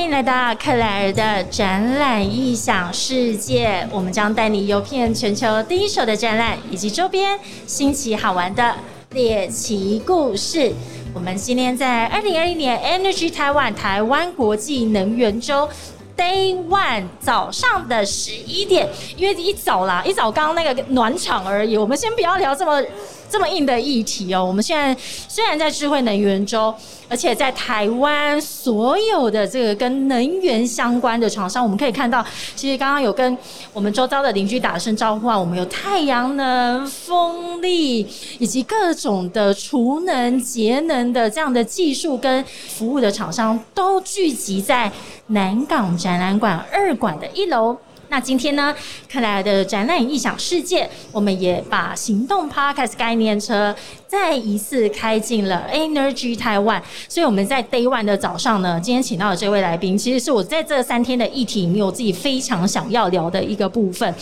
[0.00, 3.86] 欢迎来到克莱尔的展览异想世界。
[3.92, 8.74] 我们将带你游遍全球第一手的展览以及周边新奇好玩的
[9.10, 10.72] 猎奇故事。
[11.12, 15.68] 我们今天在二零二一年 Energy 台湾台湾国际能源周
[16.16, 21.76] Day One 早上的十一点，因为一早啦，一早刚刚那个暖场而已。
[21.76, 22.82] 我们先不要聊这么。
[23.30, 24.94] 这么硬的议题哦，我们现在
[25.28, 26.74] 虽然在智慧能源周，
[27.08, 32.24] 而且在台湾所有的这个跟能源相关的厂商，我们可以看到，
[32.56, 33.38] 其实刚刚有跟
[33.72, 38.00] 我们周遭的邻居打声招呼啊，我们有太阳能、风力
[38.38, 44.90] 以及各种的储能、节能的这样的技术跟服务的厂商，都聚集在
[45.28, 47.76] 南港展览馆二馆的一楼。
[48.10, 48.74] 那今天呢，
[49.10, 53.72] 克莱尔的展览异想世界，我们也把行动 Podcast 概念车
[54.08, 56.82] 再一次开进了 Energy Taiwan。
[57.08, 64.12] 所以我们在 Day One 的早上呢，今天请到的这位来宾，其实是我在这三天的议题里面，我自己非常想要聊的一个部分。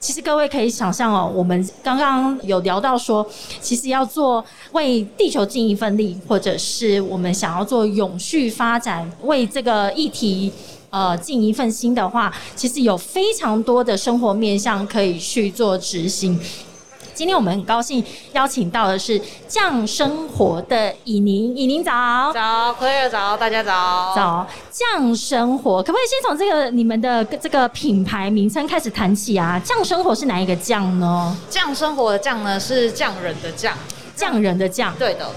[0.00, 3.24] 其实各位可以想象哦，我们刚刚有聊到说，
[3.60, 10.52] 其实要做为地球尽一份力，或者是我们想要做永续发展，为这个议题。
[10.90, 16.38] 呃，尽一份心的话，其实有非常多的生活面向可以去做执行。
[17.12, 18.02] 今天我们很高兴
[18.32, 24.46] 邀请到的是酱生活的以宁，以宁早早，朋友早，大家早早。
[24.70, 29.60] 酱生活可不可以先从这个你们的这个品牌名称开始谈起啊？
[29.62, 31.36] 酱生活是哪一个酱呢？
[31.50, 33.74] 酱生活的酱呢是匠人的匠，
[34.16, 35.30] 匠人的匠，对的。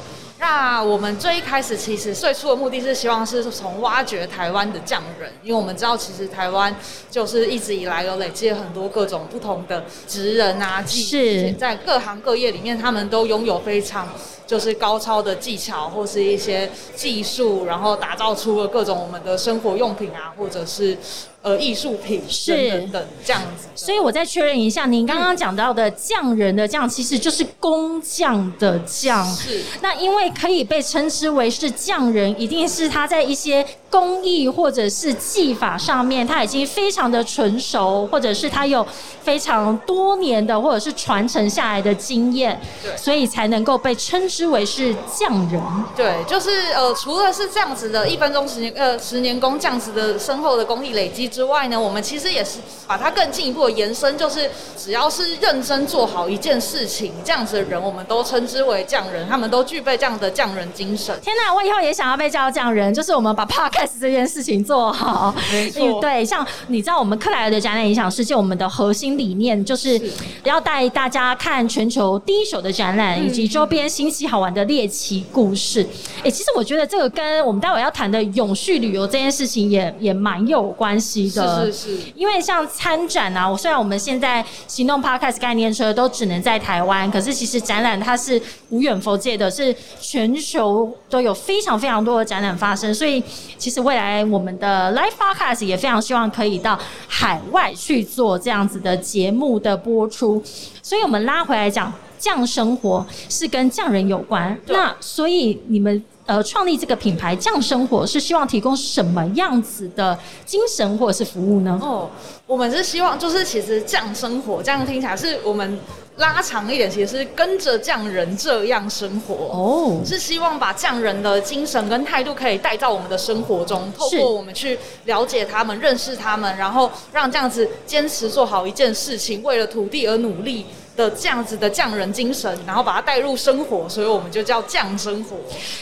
[0.44, 6.76] 那我们最一开始其实最初的目的是希望是从挖掘台湾的匠人，因为我们知道其实台湾
[7.10, 14.10] 就是一直以来有累积了很多各种不同的职人啊，技在各行各业里面，他们都拥有非常
[14.54, 20.96] 就是高超的技巧或是一些技术，然后打造出了各种我们的生活用品啊，或者是。
[21.44, 29.26] 呃，艺术品是等等这样子，所以我再确认一下，您刚刚讲到的匠人的匠，其实就是工匠的匠。
[29.36, 38.84] 是，那因为可以被称之为是匠人，一定是他在一些工艺或者是技法上面，他已经非常的纯熟，或者是他有
[39.22, 45.62] 非常多年的或者是传承下来的经验，对，所以才能够被称之为是匠人。
[45.96, 51.28] 对，就是呃，除了是这样子的一分钟十年呃十年工这样子的深厚的工艺累积。
[51.28, 61.16] 之外呢，我们其实也是把它更进一步的延伸，就是只要是认真做好一件事情，这样子的人，我们都称之为匠人，他们都具备这样的匠人精神。
[61.22, 63.46] 天哪，我以后也想要被叫匠人，就是我们把
[63.84, 65.34] podcast 这件事情做好。
[65.52, 70.00] 没错，对，像你知道我们克莱尔的展览影响世界，我们的核心理念就是
[70.44, 75.86] 要带大家看全球第一手的展览，以及周边新奇好玩的猎奇故事。
[76.24, 81.30] 哎，其实我觉得这个跟我们待会要谈的永续旅游这件事情也也蛮有关系。
[81.30, 93.24] 是是是，因为像参展啊，我虽然我们现在行动 Podcast 概念车都只能在台湾，可是其实展览它是无远佛界的，是全球都有非常非常多的展览发生，所以
[93.58, 100.42] 其实未来我们的 Live Podcast 也非常希望可以到海外去做这样子的节目的播出，
[100.82, 106.04] 所以我们拉回来讲，匠生活是跟匠人有关，那所以你们。
[106.26, 111.78] 呃，创立这个品牌“匠生活”是希望提供什么样子的精神或者是服务呢？
[111.82, 112.10] 哦，
[112.48, 115.78] 我们是希望就是其实“匠生活”这样听起来是我们
[116.16, 130.66] 拉长一点，其实是跟着匠人这样生活哦，是希望把匠人的精神跟态度可以带到我们的生活中，透过我们去了解他们、认识他们，然后让这样子坚持做好一件事情，为了土地而努力。
[130.96, 135.36] 的这样子的匠人精神，然后把它带入生活，所以我们就叫匠生活，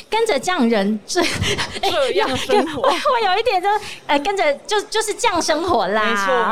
[0.09, 1.21] 跟着匠人这
[1.81, 3.67] 这样生活，我有一点就
[4.07, 6.03] 呃跟着就就是匠生活啦，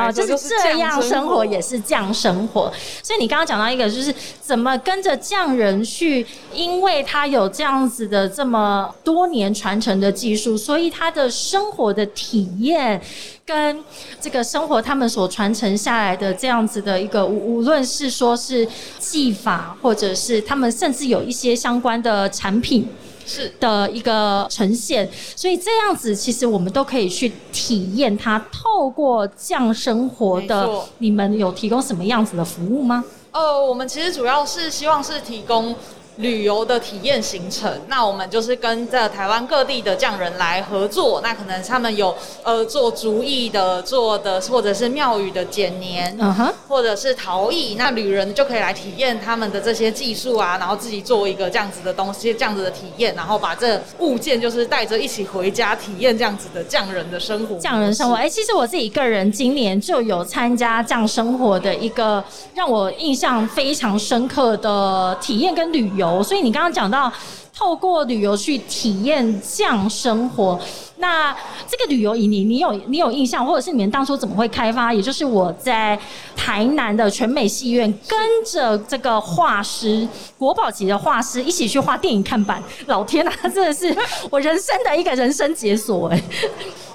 [0.07, 2.71] 没错，就是这样生活也是匠生活。
[3.01, 13.01] 所以你刚刚讲到一个，就是怎么跟着匠人去，因为他有这样子的这么多年传承的技术，所以他的生活的体验。
[13.49, 13.83] 跟
[14.21, 18.67] 这个生活，他们所传承下来的这样子的一个，无无论是说是
[18.99, 22.87] 技法，或者是他们甚至有一些相关的产品，
[23.25, 28.37] 是的一个呈现，所以这样子其实我们都可以去体验它。
[28.51, 30.69] 透过这样生活的，
[30.99, 33.03] 你们有提供什么样子的服务吗？
[33.31, 35.75] 呃，我们其实主要是希望是提供。
[36.19, 37.71] 旅游的体验行程。
[37.87, 42.13] 那我们就是跟在台湾各地的匠人来合作，那可能他们有
[42.43, 57.57] 呃做竹艺的、做的或者是庙宇的剪年，嗯哼，或者是陶艺，那旅人就可以来体验他们的这些技术啊，然后自己做一个这样子的东西，这样子的体验，然后把这物件就是带着一起回家体验这样子的匠人的生活。
[57.57, 62.21] 匠人生活，哎、其实我自己个人今年就有参加匠生活的一个
[62.53, 67.11] 让我印象非常深刻的体验跟旅游，所以你刚刚讲到。
[67.51, 70.57] 透过旅游去体验这样生活，
[70.95, 71.35] 那
[71.67, 74.93] 这个旅游以你你有你有印象，或者是你们当初怎么会开发？
[74.93, 75.99] 也就是我在
[76.37, 80.07] 台南的全美戏院，跟着这个画师
[80.37, 82.63] 国宝级的画师一起去画电影看板。
[82.85, 83.93] 老天啊， 真的是
[84.29, 86.23] 我人生的一个人生解锁哎、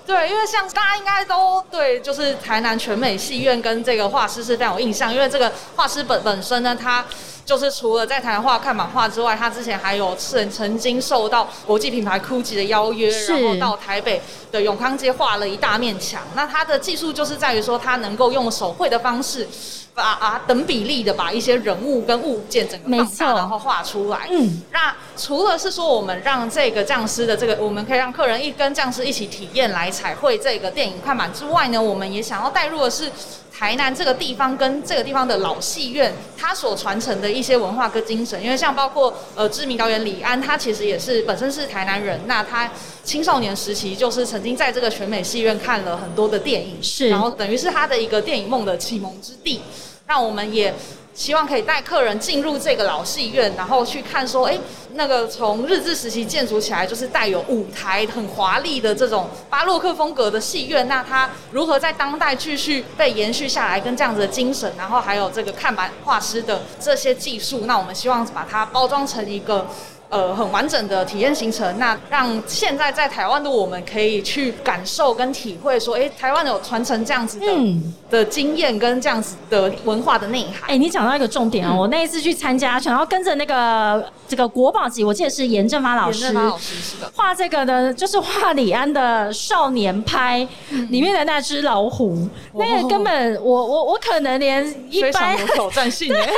[0.06, 7.04] 对，因为像大家应该都对，就是台南全美戏院跟这个画师是非常有印象，因为这个画师本本身呢，他
[7.44, 16.22] 就是除了在台湾画看板画之外，他之前还有曾曾经受到国际品牌 GUCCI 的邀约，然后到台北的永康街画了一大面墙。
[16.34, 19.48] 那他的技术就是在于说，他能够用手绘的方式。
[19.96, 24.26] 把啊等比例的把一些人物跟物件整个放大，然后画出来。
[24.28, 33.08] 嗯，那除了是说我们让这个匠师的这个，我们可以让客人一跟匠师一起体验来彩绘这个电影看板之外呢，我们也想要带入的是
[33.56, 38.42] 台南这个地方跟这个地方的老戏院，它所传承的一些文化跟精神。
[38.42, 42.68] 因为像包括呃知名导演李安，他其实也是本身是台南人，那他
[43.04, 49.60] 青少年时期就是曾经在这个全美戏院看了很多的电影，是然后等于是他的一个电影梦的启蒙之地。
[50.08, 50.74] 那我们也
[51.14, 54.58] 希望可以带客人进入这个老戏院，然后去看说，哎，
[54.94, 69.66] 那个从日治时期建筑起来就是带有舞台很华丽的这种巴洛克风格的戏院，那它如何在当代继续被延续下来，跟这样子的精神，然后还有这个看板画师的这些技术，那我们希望把它包装成一个。
[70.08, 77.94] 呃，很完整的体验行程，那让现在在台湾的我们可以去感受跟体会，说，哎，台湾有传承这样子的、嗯。
[78.10, 80.70] 的经验跟这样子的文化的内涵。
[80.70, 86.26] 哎、你讲到一个重点哦，我那一次去参加，想要跟着那个这个国宝级，我记得是严正发老师。
[86.26, 90.46] 严正发老师是的，画这个的，就是画李安的少年拍
[90.90, 96.24] 里面的那只老虎，那个根本我我我可能连一般有挑战性哎。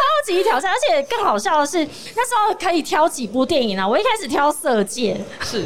[0.00, 1.78] 超级挑战，而且更好笑的是，
[2.14, 3.86] 那时候可以挑几部电影啊。
[3.86, 5.64] 我一开始挑《色戒》，是，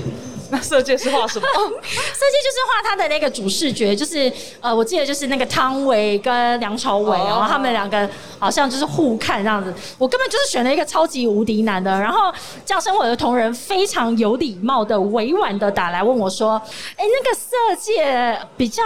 [0.51, 1.47] 那色戒是画什么？
[1.51, 8.09] 《色戒》就是画他的那个主视觉，就是呃，我记得就是那个汤唯跟梁朝伟，哦然后他们两个
[8.39, 9.73] 好像就是互看这样子。
[9.99, 12.33] 我根本就是选了一个超级无敌难的，然后
[12.65, 16.61] 这样生活的同仁非常有礼貌的、委婉的打来问我说
[16.97, 18.83] ：“哎，那个《色戒》比较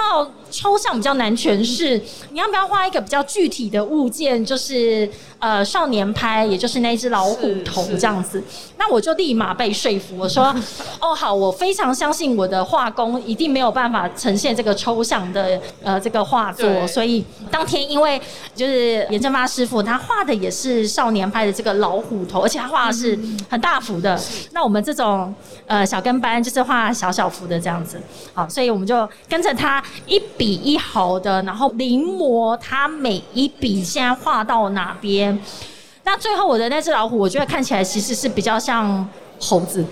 [0.50, 2.00] 抽象，比较难诠释，
[2.30, 4.44] 你要不要画一个比较具体的物件？
[4.44, 5.08] 就是
[5.38, 8.42] 呃，少年拍，也就是那只老虎头这样子。”
[8.78, 10.54] 那我就立马被说服，我说
[11.00, 18.20] ：“哦，好，我非常相信我的画工一定没有办法呈现这个抽象的呃这个画作，所以当天因为
[18.54, 23.18] 就是严正发师傅他画的也是少年拍的这个老虎头，而且他画的是
[23.48, 24.18] 很大幅的。
[24.52, 25.34] 那我们这种
[25.66, 28.00] 呃小跟班就是画小小幅的这样子，
[28.32, 35.38] 好，所以我们就跟着他一笔一毫的，然后临摹它每一笔现在画到哪边。
[36.04, 39.06] 那最后我的那只老虎，我觉得看起来其实是比较像
[39.38, 39.84] 猴子。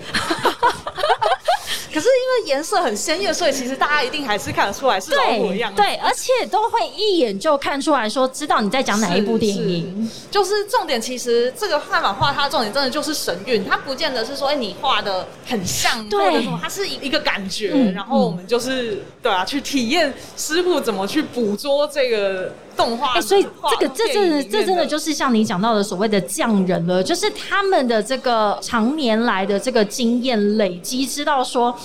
[1.97, 5.81] 可是因为颜色很鲜艳，所以其实大家一定还是看得出来是老虎一样子。
[5.81, 10.07] 对，而且都会一眼就看出来说，知道你在讲哪一部电影。
[10.29, 17.71] 就是重点，其实这个汉版画它重点真的就是神韵，它不见得是说，哎、你画的很像，对或者什么，它是一个感觉。
[17.73, 23.15] 嗯然后我们就是对啊，去体验师傅怎么去捕捉这个动画。
[23.15, 31.75] 哎、所以这个这真的这真的就是像你讲到的所谓的匠人了，就是他们的这个常年来的这个经验累积，知道说。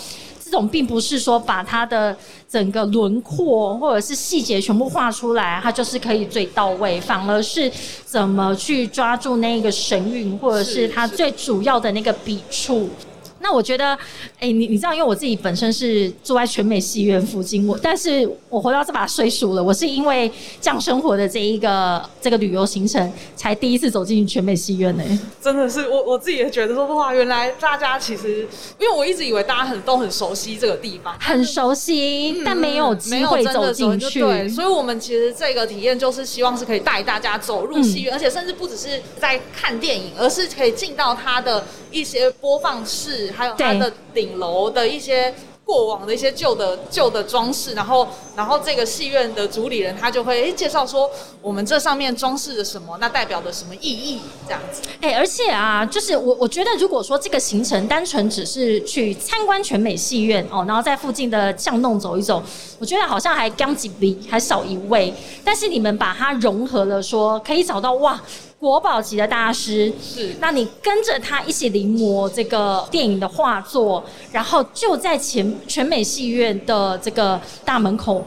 [0.44, 2.14] 这种并不是说把它的
[2.46, 7.72] 整个轮廓或者是细节全部画出来，它就是可以最到位，反而是
[8.04, 12.90] 怎么去抓住那个神韵，或者是是是它最主要的那个笔触。
[13.42, 13.99] 那我觉得，
[14.38, 20.30] 哎、你你知道，因为我自己本身是住在全美戏院附近，我但是我回到这把岁数了，我是因为
[20.61, 25.02] 这样生活的这一个这个旅游行程，才第一次走进全美戏院呢、
[25.40, 28.46] 真的是我我自己也觉得说，哇，原来大家其实，
[28.78, 34.20] 因为我一直以为大家很都很熟悉这个地方，很熟悉，但没有机会走进去。
[34.20, 45.32] 对，所以我们其实这个体验就是希望是可以带大家走入戏院，而且甚至不只是在看电影，而是可以进到它的一些播放室，还有它的顶楼的一些。
[45.64, 51.08] 过往的一些旧的旧的装饰，然后然后这个戏院的主理人他就会诶介绍说，
[51.40, 54.82] 我们这上面装饰的什么，那代表的什么意义，这样子。
[55.00, 62.42] 哎、而且啊，就是我我觉得，如果说这个行程单纯只是去参观全美戏院哦，然后在附近的巷弄走一走，
[62.80, 65.14] 我觉得好像还刚几笔，还少一位。
[65.44, 68.20] 但是你们把它融合了说可以找到哇。
[68.62, 69.92] 国宝级的大师。
[70.00, 70.37] 是。
[70.38, 78.25] 那你跟着他一起临摹这个电影的画作，然后就在前全美戏院的这个大门口，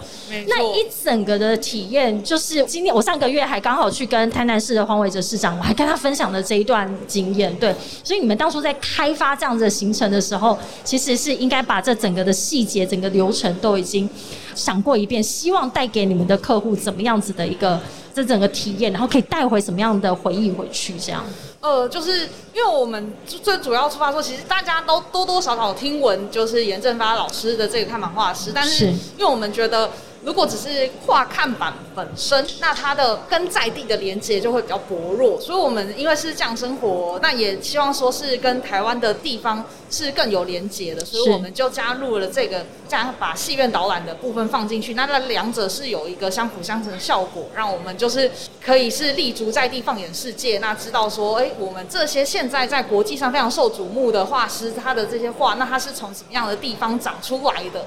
[0.48, 7.56] 那一整个的体验，就是今天我上个月还刚好去跟台南市的黄伟哲市长，我还跟他分享了这一段经验。
[7.56, 7.74] 对，
[8.04, 14.10] 所以你们当初在开发这样子的行程的时候，其实是应该把这整个的细节、整个流程都已经
[14.56, 17.80] 想过一遍，希望带给你们的客户怎么样子的一个
[18.14, 21.24] 这整个体验，然后可以带回什么样的回忆回去，这样。
[21.60, 28.86] 呃，就是因为我们最主要出发说，其实大家都多多少少听闻，就是严正发老师的这个看板画师，但是是
[29.18, 29.90] 因为我们觉得，
[30.26, 57.86] 如果只是画看板本身，那它的跟在地的连接就会比较薄弱，所以我们因为是这样生活，那也希望说是跟台湾的地方是更有连接的，所以我们就加入了这个，加把戏院导览的部分放进去，那那两者是有一个相辅相成的效果，让我们就是可以是立足在地放眼世界，那知道说，哎、我们这些现在在国际上非常受瞩目的画师，他的这些画，那他是从什么样的地方长出来的？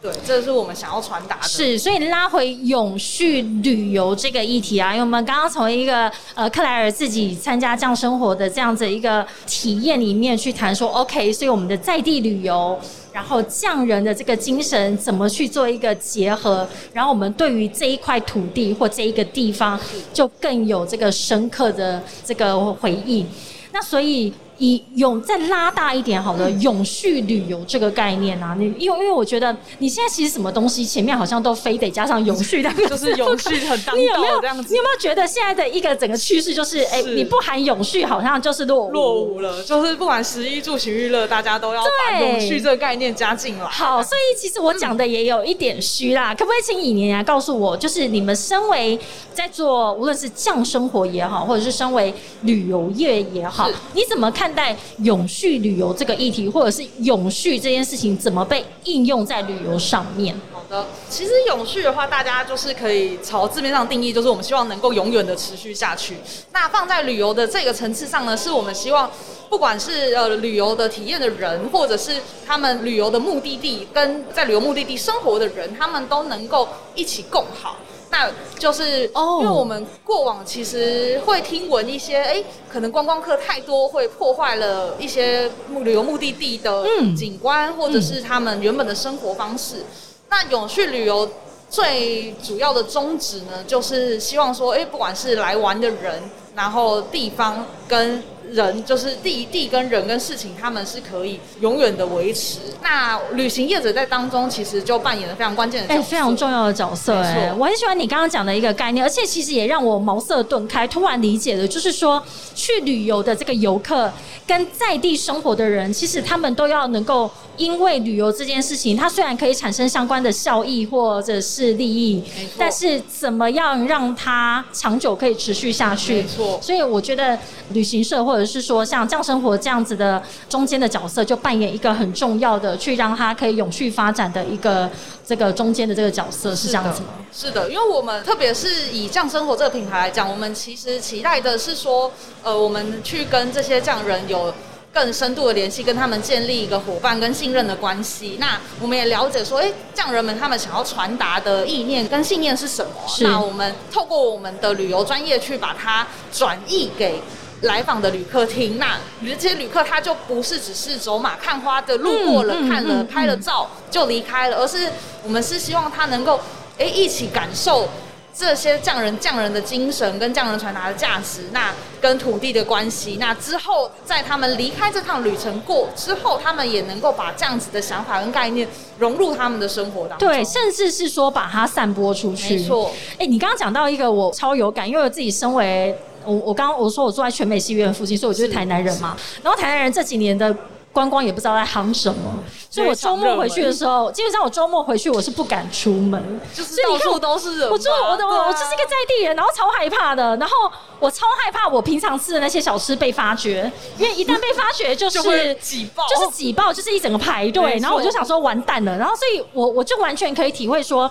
[0.00, 1.42] 对，这是我们想要传达的。
[1.42, 12.78] 是，所以拉回永续旅游这个议题啊，因为我们刚刚从一个呃克莱尔自己参加这样生活的这样子一个体验里面去谈说，OK，所以我们的在地旅游。
[13.10, 16.64] 然后匠人的这个精神怎么去做一个结合？
[16.92, 19.80] 然后我们对于这一块土地或这一个地方，
[20.12, 23.26] 就更有这个深刻的这个回忆。
[23.72, 34.66] 那所以以永再拉大一点好了，永续旅游这个概念啊，你因为因为我觉得你现在其实什么东西前面好像都非得加上永续两个字， 就是永续很当 你有没有道这样子。
[34.70, 37.14] 你有没有觉得现在的一个整个趋势就是，哎、是。
[37.14, 43.64] 你不含永续好像就是落伍落伍了，就是不管食衣住行娱乐，大家都要把永续这个概念加进来。
[43.66, 48.98] 好，所以其实我讲的也有一点虚啦，可不可以请以年来告诉我，就是你们身为
[49.32, 52.12] 在做无论是降生活也好，或者是身为
[52.42, 60.34] 旅游业也好，你怎么看待永续旅游这个议题，或者是永续这件事情怎么被应用在旅游上面？
[60.52, 66.16] 好的，其实永续的话，大家就是可以朝字面上定义，就是我们希望能够永远的持续下去。
[66.52, 69.10] 那放在旅游的这个层次上呢，是我们希望。
[69.50, 77.76] 不管是呃旅游的体验的人，或者是他们旅游的目的地跟在旅游目的地生活的人，他们都能够一起共好。
[78.10, 89.84] 那就是哦因为我们过往其实会听闻一些，哎、可能观光客太多会破坏了一些目旅游目的地的嗯景观，或者是他们原本的生活方式。
[90.30, 91.28] 那永续旅游
[91.68, 96.22] 最主要的宗旨呢，就是希望说，哎、不管是来玩的人，
[96.54, 102.58] 然后地方跟人，就是地地跟人跟事情，他们是可以永远的维持。
[102.82, 112.22] 那旅行业者在当中，其实就扮演了非常关键的角哎、色，非常重要的角色欸哎、我很喜欢你刚刚讲的一个概念，而且其实也让我茅塞顿开，突然理解了，就是说
[112.54, 114.10] 去旅游的这个游客
[114.46, 122.22] 跟在地生活的人，其实他们都要能够因为旅游这件事情，它虽然可以产生相关的效益或者是利益，
[122.56, 126.22] 但是怎么样让它长久可以持续下去？
[126.22, 127.38] 没错所以我觉得
[127.72, 134.88] 旅行社或者是说像这样生活这样子的中间的角色，就扮演一个很重要的，去让它可以永续发展的一个
[135.26, 137.08] 这个中间的这个角色，是这样子吗？
[137.32, 142.12] 是的，因为我们特别是以匠生活这个品牌来讲，我们其实期待的是说，
[142.42, 144.54] 呃，我们去跟这些匠人有
[144.98, 148.36] 更深度的联系，跟他们建立一个伙伴跟信任的关系。
[148.40, 152.90] 那我们也了解说，哎，匠人们他们想要传达的意念跟信念是什么？
[153.20, 157.22] 那我们透过我们的旅游专业去把它转译给。
[157.62, 164.88] 来访的旅客听，那这些旅客他就不是只是走马看花的路过了、看了、嗯拍了照就离开了，而是
[165.24, 166.38] 我们是希望他能够
[166.78, 167.88] 哎一起感受
[168.34, 178.68] 这些匠人匠人的精神跟匠人传达的价值，那跟土地的关系，那之后在他们离开这趟旅程过之后，他们也能够把这样子的想法跟概念
[178.98, 180.28] 融入他们的生活当中。
[180.28, 182.56] 对，甚至是说把它散播出去。
[182.56, 182.92] 没错。
[183.18, 189.16] 哎、你刚刚讲到一个我超有感，因为我自己身为我我刚刚我说我住在全美戏院附近，所以我就是是台南人嘛。
[189.42, 190.56] 然后台南人这几年的。
[190.98, 192.34] 观光也不知道在夯什么，
[192.68, 196.20] 所以我周末回去的时候，基本上我周末回去我是不敢出门，
[196.52, 197.72] 就是你看到处都是人嘛。
[197.72, 200.52] 我住我的我就是一个在地人，然后超害怕的，然后
[200.98, 206.04] 我超害怕我平常吃的那些小吃被发掘，因为一旦被发掘就是 挤爆。
[206.08, 211.08] 就是挤爆，就是一整个排队，然后我就想说完蛋了，然后所以我我就完全可以体会说。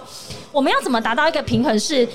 [0.52, 2.06] 我们要怎么达到一个平衡是？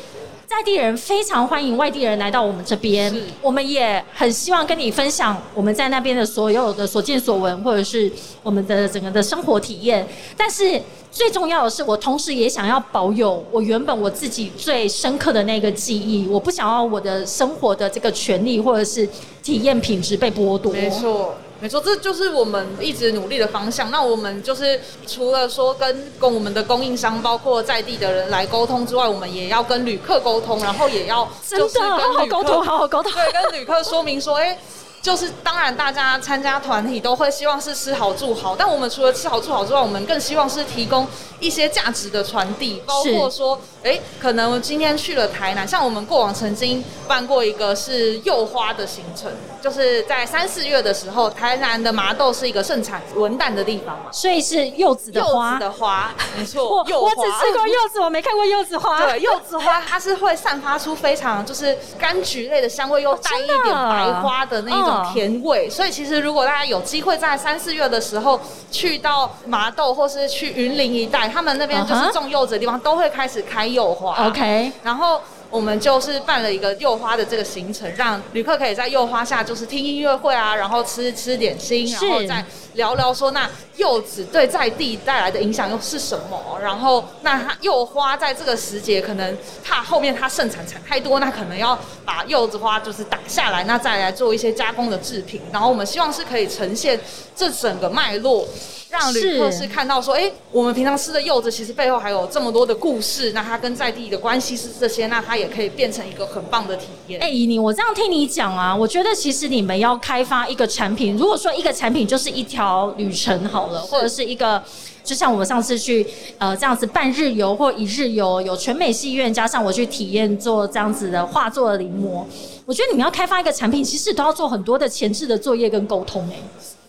[0.55, 10.07] 在地人非常欢迎外地人来到我们这边，我们也很希望跟你分享我们在那边的所有的所见所闻，或者是我们的整个的生活体验。
[10.37, 10.79] 但是
[11.11, 19.09] 最重要的是，我同时也想要保有我原本我自己最深刻的那个记忆，我不想要我的生活的这个权利或者是
[19.43, 20.71] 体验品质被剥夺。
[20.71, 21.35] 没错。
[21.63, 23.89] 没错，这就是我们一直努力的方向。
[23.93, 33.13] 那我们就是除了说跟跟我们的供应商，包括在地的人来沟通之外，我们也要跟旅客沟通，然后也要真的好好沟通，好好沟通。
[33.13, 34.59] 对，跟旅客说明说，哎。
[35.03, 41.05] 就是当然，大家参加团体都会希望是吃好住好，但我们除了吃好住好之外，我们更希望是提供
[41.41, 49.29] 一些价值的传递，包括说，哎，可能今天去了台南，像我们过往曾经办过一个是柚花的行程，
[49.61, 59.05] 就是在三四月的时候，台南的麻豆是一个盛产文旦的地方嘛，所以是柚子的花，柚子的花，没错，我我只吃过柚子，我没看过柚子花。
[59.05, 64.92] 对，柚子花它是会散发出非常就是柑橘类的香味，又带一点白花的那种。
[65.13, 74.29] 甜味，所以其实如果大家有机会在三四月的时候去到麻豆或是去云林一带，他们那边就是种柚子的地方，都会开始开柚花。
[74.29, 75.21] OK，然后。
[75.53, 82.43] 我们就是办了一个柚花的这个行程，让旅客可以在柚花下就是听音乐会啊，然后吃吃点心，然后再
[82.73, 86.59] 聊聊说那柚子对在地带来的影响又是什么？
[86.63, 95.43] 然后那它柚花在这个时节可能怕后面它盛产产太多，那可能要把柚子花就是打下来，那再来做一些加工的制品。
[95.53, 96.99] 然后我们希望是可以呈现
[97.37, 98.49] 这整个脉络。
[98.93, 107.19] 让旅客是看到说，哎，我们平常吃的柚子其实背后还有这么多的故事，那它跟在地的关系是这些，那它也可以变成一个很棒的体验。
[107.23, 114.63] 哎，怡宁，我这样听你讲啊，我觉得其实你们要开发一个产品，如果说一个产品就是一条旅程好了，或者是一个，
[115.03, 116.07] 就像我们上次去
[116.37, 122.23] 呃这样子半日游或一日游，有全美戏院加上我去体验做这样子的画作的临摹，
[122.67, 126.37] 我觉得你们要开发一个产品，其实都要做很多的前置的作业跟沟通哎。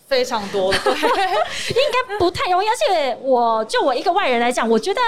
[0.06, 2.66] 非常多，对， 应该不太容易。
[2.68, 5.00] 而且，我就我一个外人来讲，我觉得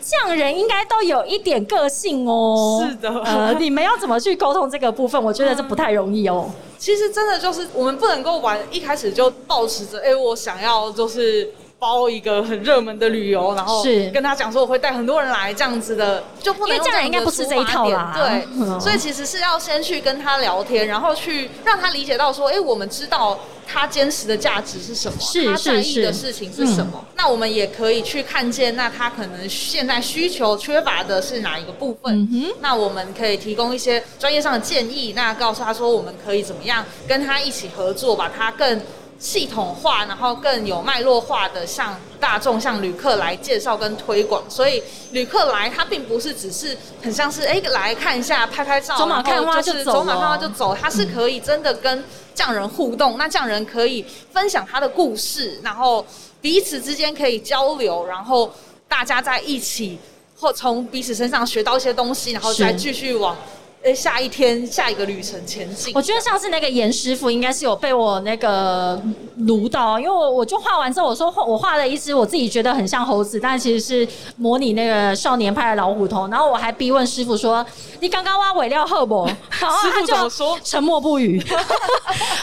[0.00, 2.86] 匠人应该都有一点个性哦。
[2.88, 5.22] 是的，呃，你们要怎么去沟通这个部分？
[5.22, 6.50] 我觉得这不太容易哦。
[6.78, 18.12] 其实，真的就是我们不能够玩一开始就保持着，哎，我想要就是包一个很热门的旅游，然后是跟他讲说我会带很多人来这样子的，就不能因为匠人应该不是这一套啦。
[18.14, 23.38] 对，所以其实是要先去跟他聊天，然后去让他理解到说，哎，我们知道。
[23.70, 25.18] 他坚持的价值是什么？
[25.44, 27.04] 他在意的事情是什么？
[27.16, 32.26] 那我们也可以去看见，那他可能现在需求缺乏的是哪一个部分？
[32.62, 38.80] 那我们可以提供一些专业上的建议，那告诉他说，我们可以怎么样跟他一起合作，把他更
[39.18, 44.42] 系统化，然后更有脉络化的向大众、向旅客来介绍跟推广。
[44.48, 50.74] 所以旅客来，他并不是只是很像是哎来看一下、拍拍照，走马看花就走，走马看花就走。
[50.74, 52.04] 他是可以真的跟。
[52.38, 56.06] 匠人互动，那匠人可以分享他的故事，然后
[56.40, 58.48] 彼此之间可以交流，然后
[58.86, 59.98] 大家在一起
[60.38, 63.36] 或从彼此身上学到一些东西，然后再继续往。
[63.84, 65.92] 哎，下一天下一个旅程前进。
[65.94, 69.00] 我觉得上次那个严师傅应该是有被我那个
[69.46, 76.26] 撸到，因为我我就画完之后，我说我画了一只我自己觉得很像猴子，但其实是模拟那个少年派的老虎头。
[76.26, 77.64] 然后我还逼问师傅说
[78.00, 80.58] ：“你刚刚挖尾料后不？”师傅怎么说？
[80.64, 81.40] 沉默不语。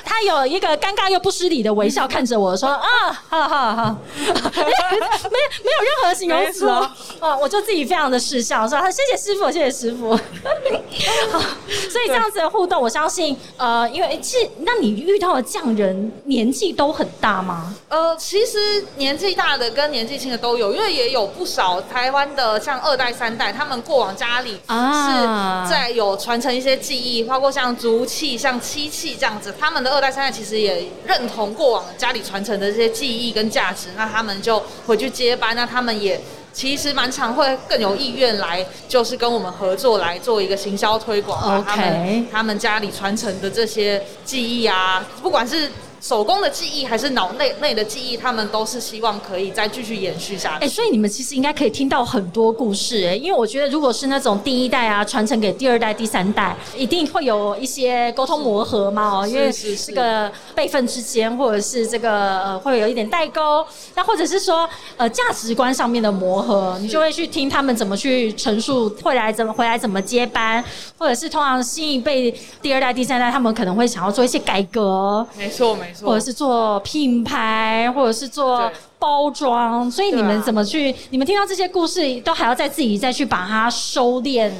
[0.06, 10.18] 他有一个尴尬又不失礼的微笑看着我说：“啊，哈哈哈，没没有任何形容词哦。”哦，我就自己非常的失笑，说：“谢谢师傅，谢谢师傅。”
[11.90, 17.74] 所以这样子的互动，我相信，呃，因为其实，那你遇到的匠人年纪都很大吗？
[17.90, 36.20] 呃，其实年纪大的跟年纪轻的都有，因为也有不少台湾的像二代、三代，他们过往家里是在有传承一些技艺，包括像竹器、像漆器这样子，他们的二代、三代其实也认同过往家里传承的这些技艺跟价值，那他们就回去接班，那他们也。
[36.56, 45.70] 其实蛮常会更有意愿来，就是跟我们合作来做一个行销推广啊，他们他们家里传承的这些技艺啊，不管是。
[46.06, 50.64] 手工的记忆还是脑内内的记忆，他们都是希望可以再继续延续下去。
[50.64, 63.66] 哎，所以你们其实应该可以听到很多故事哎，因为我觉得如果是那种第一代啊传承给第二代、第三代，一定会有一些沟通磨合嘛哦，因为这个辈分之间或者是这个呃会有一点代沟，
[63.96, 70.64] 那或者是说呃价值观上面的磨合，你就会去听他们怎么去陈述，会来怎么回来怎么接班，
[71.00, 75.28] 或者是通常新一辈第二代、第三代他们可能会想要做一些改革。
[75.36, 75.88] 没错，没。
[75.88, 80.96] 错或者是做品牌，或者是做包装，所以你们怎么去？
[81.10, 84.52] 你们听到这些故事，都还要再自己再去把它收敛。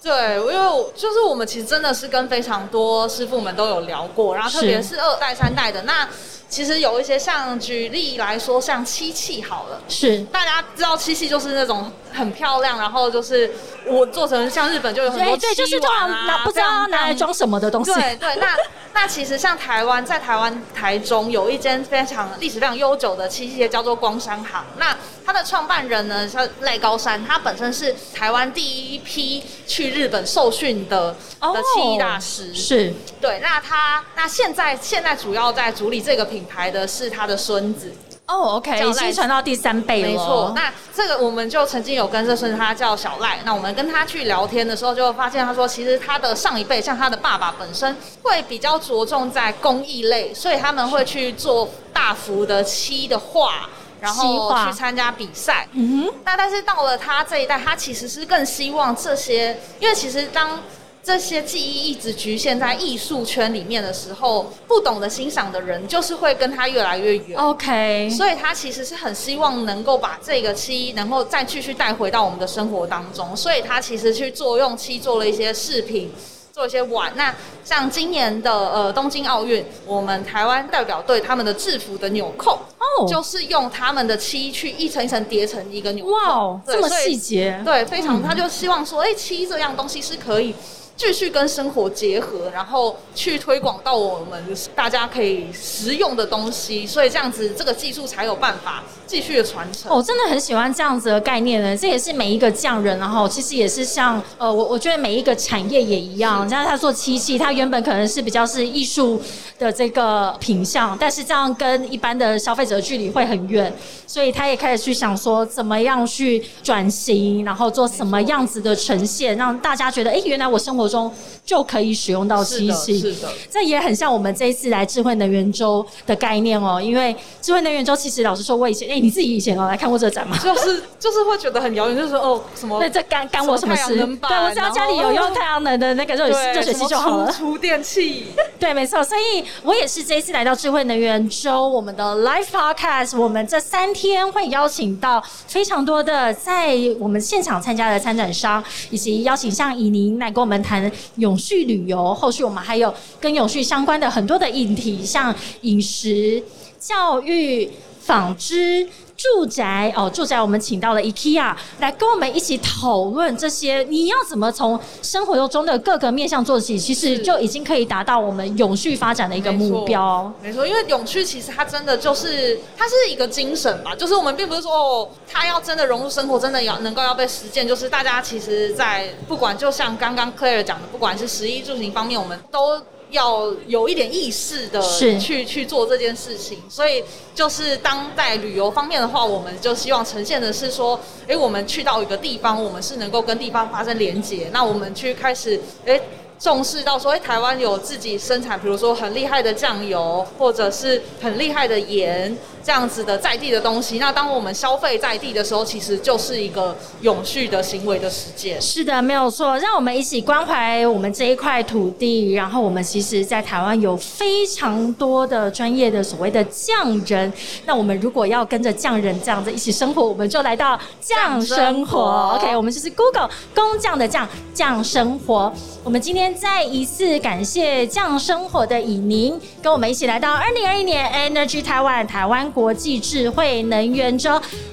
[0.00, 5.82] 对，因为我就是我们其实真的是跟非常多师傅们都有聊过，然后特别是是二代、三代的。
[5.82, 6.08] 那
[6.48, 9.80] 其实有一些像举例来说，像漆器好了。
[9.88, 13.50] 是，大家知道漆器就是那种很漂亮，然后就是
[13.86, 17.92] 我做成像日本就有很多对对，就是漆碗啊，拿不知道要拿来装什么的东西。
[17.92, 18.56] 对对，那
[18.94, 24.64] 那其实像台湾，在台湾台中有一间非常历史非常悠久的漆器业，叫做光山行。
[24.78, 32.54] 那它的创办人呢，叫赖高山，他本身是台湾第一批去日本受训的哦的漆艺大师。
[32.54, 37.92] 是对，那他那现在现在主要在主理这个品牌的是他的孙子。
[38.26, 40.08] 哦，OK，已经传到第三辈了。
[40.08, 43.38] 没错，那这个我们就曾经有跟这孙子，他叫小赖。
[43.42, 53.66] 那我们跟他去聊天的时候，就发现他说，其实他的上一辈，像他的爸爸本身会比较着重在工艺类，所以他们会去做大幅的漆的画，
[53.98, 55.66] 然漆后去参加比赛。
[55.72, 60.60] 嗯哼，那但是到了他这一代，他其实是更希望这些，因为其实当
[61.08, 67.38] 这些技艺一直局限在艺术圈里面的时候，不懂得欣赏的人就是会跟他越来越远。
[67.38, 76.12] OK，所以他其实是很希望能够把这个漆能够再继续带回到我们的生活当中，所以他其实去做用漆做了一些饰品。
[76.50, 77.32] 做一些碗，那
[77.64, 86.60] 像今年的呃东京奥运，我们台湾代表队他们的制服的纽扣，哦，就是用他们的漆去一层一层叠成一个纽扣。
[86.66, 87.62] 这么细节。
[87.64, 90.52] 对，非常，嗯他就希望说，哎、漆这样东西是可以
[90.98, 99.94] 继续跟生活结合，然后去推广到我们大家可以实用的东西，所以这样子这个技术才有办法继续的传承。
[99.94, 109.22] 我、真的很喜欢这样子的概念呢，这也是每一个匠人，然后其实也是像呃，我我觉得每一个产业也一样，像他做漆器，他原本可能是比较是艺术
[109.56, 113.72] 的这个品相，但是这样跟一般的消费者的距离会很远，
[114.04, 121.12] 所以他也开始去想说怎么样去转型，然后做什么样子的呈现，让大家觉得，哎，原来我生活中
[121.44, 123.00] 就可以使用到是的，漆器。
[123.00, 130.38] 是的，这也很像我们这一次来智慧能源周的概念哦，因为智慧能源周其实老实说，我以前哎、你自己以前有来看过这个展吗？
[130.42, 133.94] 就是就是会觉得很遥远，就是说哦什么那这干干我什么事？
[133.96, 137.32] 对，我只要家里有用太阳能的那个热水热水器就好了。
[137.32, 138.26] 什么厨电器，
[138.58, 150.77] 对，没错，所以我也是这一次来到智慧能源周，我们的 Live Podcast，我们这三天会邀请到非常多的在我们现场参加的参展商，以及邀请像以宁来跟我们谈
[151.16, 152.14] 永续旅游。
[152.14, 156.42] 后续我们还有跟永续相关的很多的议题，像饮食、
[156.78, 158.88] 教育、纺织。
[159.18, 170.32] 住宅哦，住宅我们请到了 IKEA 来跟我们一起讨论这些，你要怎么从生活中的各个面向做起，其实就已经可以达到我们永续发展的一个目标。
[170.40, 182.80] 没错，因为永续其实它真的就是它是一个精神吧，就是我们并不是说哦，它要真的融入生活，真的要能够要被实践，就是大家其实，在不管就像刚刚 Claire 讲的，不管是食衣住行方面，我们都。
[183.10, 184.82] 要有一点意识的
[185.18, 187.02] 去去做这件事情，所以
[187.34, 196.00] 就是当在旅游方面的话，我们就希望呈现的是说，诶，我们去到一个地方，我们是能够跟地方发生连接，那我们去开始，诶。
[196.40, 203.98] 重视到说，哎，台湾有自己生产，比如说很厉害的酱油，或者是很厉害的盐，这样子的在地的东西。
[203.98, 208.60] 那当我们消费在地的时候，其实就是一个永续的行为的实践。
[208.60, 209.56] 是的，没有错。
[209.58, 212.34] 让我们一起关怀我们这一块土地。
[212.34, 217.32] 然后我们其实，在台湾有非常多的专业的所谓的匠人。
[217.64, 221.88] 那我们如果要跟着匠人这样子一起生活，我们就来到匠生活。
[221.88, 225.50] 活 OK，我们就是 Google 工匠的匠匠生活。
[225.82, 234.30] 我们今天再一次感谢匠生活的以宁，跟我们一起来到二零二一年 Energy Taiwan 台湾国际智慧能源周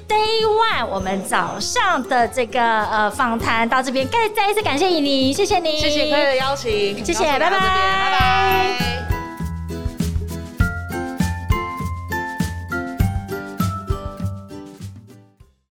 [0.09, 9.14] Day One，我们早上的这个呃访谈到这边，再再一次感谢以宁，谢谢您，谢谢各位的邀请，谢谢拜拜拜拜。